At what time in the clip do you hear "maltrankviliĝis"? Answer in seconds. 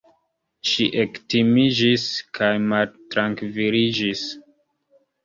2.71-4.25